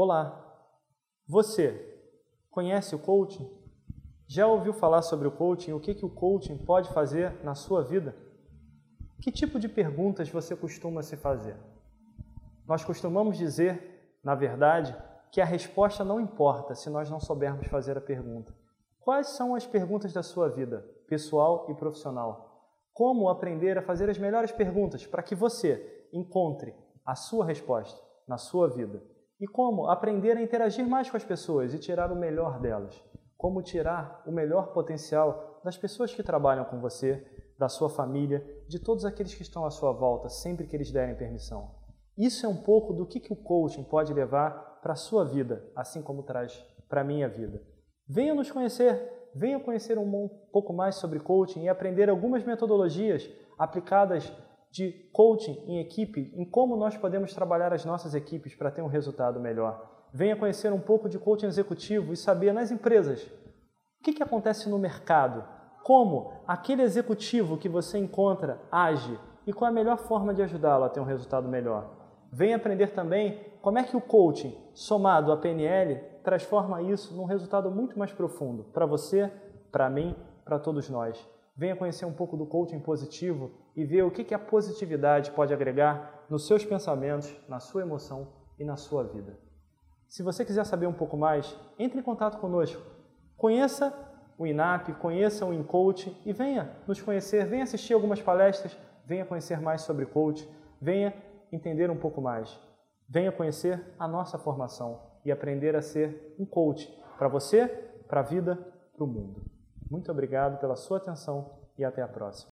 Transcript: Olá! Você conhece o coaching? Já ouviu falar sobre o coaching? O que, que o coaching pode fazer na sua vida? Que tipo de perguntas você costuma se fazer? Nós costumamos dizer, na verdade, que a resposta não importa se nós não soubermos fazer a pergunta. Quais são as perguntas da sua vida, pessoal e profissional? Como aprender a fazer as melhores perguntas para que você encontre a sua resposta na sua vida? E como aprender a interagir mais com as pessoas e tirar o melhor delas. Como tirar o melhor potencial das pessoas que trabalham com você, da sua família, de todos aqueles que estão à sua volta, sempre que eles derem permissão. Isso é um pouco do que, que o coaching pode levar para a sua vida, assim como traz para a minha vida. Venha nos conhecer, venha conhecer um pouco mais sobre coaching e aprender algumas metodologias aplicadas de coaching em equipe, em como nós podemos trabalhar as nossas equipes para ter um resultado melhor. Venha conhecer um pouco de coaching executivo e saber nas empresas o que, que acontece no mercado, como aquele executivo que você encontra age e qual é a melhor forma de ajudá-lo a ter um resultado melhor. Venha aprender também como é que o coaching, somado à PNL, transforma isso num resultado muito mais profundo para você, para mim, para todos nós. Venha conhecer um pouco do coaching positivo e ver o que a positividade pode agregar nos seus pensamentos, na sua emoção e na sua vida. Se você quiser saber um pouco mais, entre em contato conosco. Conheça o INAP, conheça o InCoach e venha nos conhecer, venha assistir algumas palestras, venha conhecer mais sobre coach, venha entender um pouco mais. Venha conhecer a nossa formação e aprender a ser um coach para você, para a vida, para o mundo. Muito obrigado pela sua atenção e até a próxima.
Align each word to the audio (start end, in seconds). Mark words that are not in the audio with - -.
Olá! 0.00 0.62
Você 1.26 1.74
conhece 2.52 2.94
o 2.94 3.00
coaching? 3.00 3.50
Já 4.28 4.46
ouviu 4.46 4.72
falar 4.72 5.02
sobre 5.02 5.26
o 5.26 5.32
coaching? 5.32 5.72
O 5.72 5.80
que, 5.80 5.92
que 5.92 6.06
o 6.06 6.08
coaching 6.08 6.56
pode 6.56 6.88
fazer 6.90 7.42
na 7.42 7.56
sua 7.56 7.82
vida? 7.82 8.14
Que 9.20 9.32
tipo 9.32 9.58
de 9.58 9.68
perguntas 9.68 10.30
você 10.30 10.54
costuma 10.54 11.02
se 11.02 11.16
fazer? 11.16 11.56
Nós 12.64 12.84
costumamos 12.84 13.36
dizer, 13.36 14.20
na 14.22 14.36
verdade, 14.36 14.96
que 15.32 15.40
a 15.40 15.44
resposta 15.44 16.04
não 16.04 16.20
importa 16.20 16.76
se 16.76 16.88
nós 16.88 17.10
não 17.10 17.18
soubermos 17.18 17.66
fazer 17.66 17.98
a 17.98 18.00
pergunta. 18.00 18.54
Quais 19.00 19.30
são 19.30 19.52
as 19.52 19.66
perguntas 19.66 20.12
da 20.12 20.22
sua 20.22 20.48
vida, 20.48 20.88
pessoal 21.08 21.66
e 21.70 21.74
profissional? 21.74 22.70
Como 22.92 23.28
aprender 23.28 23.76
a 23.76 23.82
fazer 23.82 24.08
as 24.08 24.16
melhores 24.16 24.52
perguntas 24.52 25.04
para 25.04 25.24
que 25.24 25.34
você 25.34 26.06
encontre 26.12 26.72
a 27.04 27.16
sua 27.16 27.44
resposta 27.44 28.00
na 28.28 28.38
sua 28.38 28.68
vida? 28.68 29.17
E 29.40 29.46
como 29.46 29.88
aprender 29.88 30.36
a 30.36 30.42
interagir 30.42 30.86
mais 30.86 31.08
com 31.08 31.16
as 31.16 31.24
pessoas 31.24 31.72
e 31.72 31.78
tirar 31.78 32.10
o 32.10 32.16
melhor 32.16 32.60
delas. 32.60 33.00
Como 33.36 33.62
tirar 33.62 34.22
o 34.26 34.32
melhor 34.32 34.72
potencial 34.72 35.60
das 35.64 35.76
pessoas 35.76 36.12
que 36.12 36.22
trabalham 36.22 36.64
com 36.64 36.80
você, 36.80 37.24
da 37.58 37.68
sua 37.68 37.88
família, 37.88 38.44
de 38.68 38.78
todos 38.78 39.04
aqueles 39.04 39.34
que 39.34 39.42
estão 39.42 39.64
à 39.64 39.70
sua 39.70 39.92
volta, 39.92 40.28
sempre 40.28 40.66
que 40.66 40.76
eles 40.76 40.92
derem 40.92 41.16
permissão. 41.16 41.70
Isso 42.16 42.46
é 42.46 42.48
um 42.48 42.62
pouco 42.62 42.92
do 42.92 43.06
que, 43.06 43.20
que 43.20 43.32
o 43.32 43.36
coaching 43.36 43.84
pode 43.84 44.12
levar 44.12 44.80
para 44.82 44.92
a 44.92 44.96
sua 44.96 45.24
vida, 45.24 45.70
assim 45.74 46.02
como 46.02 46.22
traz 46.22 46.64
para 46.88 47.02
a 47.02 47.04
minha 47.04 47.28
vida. 47.28 47.62
Venha 48.08 48.34
nos 48.34 48.50
conhecer, 48.50 49.30
venha 49.34 49.60
conhecer 49.60 49.98
um 49.98 50.28
pouco 50.52 50.72
mais 50.72 50.96
sobre 50.96 51.20
coaching 51.20 51.62
e 51.62 51.68
aprender 51.68 52.08
algumas 52.08 52.44
metodologias 52.44 53.28
aplicadas 53.58 54.32
de 54.70 54.92
coaching 55.12 55.62
em 55.66 55.80
equipe, 55.80 56.32
em 56.36 56.44
como 56.44 56.76
nós 56.76 56.96
podemos 56.96 57.32
trabalhar 57.32 57.72
as 57.72 57.84
nossas 57.84 58.14
equipes 58.14 58.54
para 58.54 58.70
ter 58.70 58.82
um 58.82 58.86
resultado 58.86 59.40
melhor. 59.40 60.06
Venha 60.12 60.36
conhecer 60.36 60.72
um 60.72 60.80
pouco 60.80 61.08
de 61.08 61.18
coaching 61.18 61.46
executivo 61.46 62.12
e 62.12 62.16
saber 62.16 62.52
nas 62.52 62.70
empresas 62.70 63.22
o 64.00 64.04
que, 64.04 64.12
que 64.12 64.22
acontece 64.22 64.68
no 64.68 64.78
mercado, 64.78 65.44
como 65.82 66.32
aquele 66.46 66.82
executivo 66.82 67.58
que 67.58 67.68
você 67.68 67.98
encontra 67.98 68.60
age 68.70 69.18
e 69.46 69.52
qual 69.52 69.68
é 69.68 69.72
a 69.72 69.74
melhor 69.74 69.98
forma 69.98 70.34
de 70.34 70.42
ajudá-lo 70.42 70.84
a 70.84 70.88
ter 70.88 71.00
um 71.00 71.04
resultado 71.04 71.48
melhor. 71.48 71.98
Venha 72.30 72.56
aprender 72.56 72.88
também 72.88 73.40
como 73.62 73.78
é 73.78 73.82
que 73.82 73.96
o 73.96 74.00
coaching, 74.00 74.54
somado 74.74 75.32
à 75.32 75.36
PNL, 75.36 75.96
transforma 76.22 76.82
isso 76.82 77.14
num 77.14 77.24
resultado 77.24 77.70
muito 77.70 77.98
mais 77.98 78.12
profundo 78.12 78.64
para 78.64 78.84
você, 78.84 79.32
para 79.72 79.88
mim, 79.88 80.14
para 80.44 80.58
todos 80.58 80.88
nós. 80.90 81.26
Venha 81.58 81.74
conhecer 81.74 82.04
um 82.04 82.12
pouco 82.12 82.36
do 82.36 82.46
coaching 82.46 82.78
positivo 82.78 83.50
e 83.74 83.84
ver 83.84 84.04
o 84.04 84.12
que 84.12 84.32
a 84.32 84.38
positividade 84.38 85.32
pode 85.32 85.52
agregar 85.52 86.24
nos 86.30 86.46
seus 86.46 86.64
pensamentos, 86.64 87.36
na 87.48 87.58
sua 87.58 87.82
emoção 87.82 88.28
e 88.56 88.64
na 88.64 88.76
sua 88.76 89.02
vida. 89.02 89.36
Se 90.08 90.22
você 90.22 90.44
quiser 90.44 90.64
saber 90.64 90.86
um 90.86 90.92
pouco 90.92 91.16
mais, 91.16 91.58
entre 91.76 91.98
em 91.98 92.02
contato 92.02 92.38
conosco. 92.38 92.80
Conheça 93.36 93.92
o 94.38 94.46
INAP, 94.46 94.92
conheça 95.00 95.44
o 95.44 95.52
InCoach 95.52 96.16
e 96.24 96.32
venha 96.32 96.76
nos 96.86 97.02
conhecer, 97.02 97.44
venha 97.44 97.64
assistir 97.64 97.92
algumas 97.92 98.22
palestras, 98.22 98.78
venha 99.04 99.26
conhecer 99.26 99.60
mais 99.60 99.82
sobre 99.82 100.06
coach, 100.06 100.48
venha 100.80 101.12
entender 101.50 101.90
um 101.90 101.98
pouco 101.98 102.20
mais. 102.20 102.56
Venha 103.08 103.32
conhecer 103.32 103.84
a 103.98 104.06
nossa 104.06 104.38
formação 104.38 105.00
e 105.24 105.32
aprender 105.32 105.74
a 105.74 105.82
ser 105.82 106.36
um 106.38 106.46
coach 106.46 106.88
para 107.18 107.26
você, 107.26 107.66
para 108.06 108.20
a 108.20 108.22
vida, 108.22 108.56
para 108.94 109.02
o 109.02 109.08
mundo. 109.08 109.57
Muito 109.90 110.12
obrigado 110.12 110.58
pela 110.60 110.76
sua 110.76 110.98
atenção 110.98 111.50
e 111.76 111.84
até 111.84 112.02
a 112.02 112.08
próxima. 112.08 112.46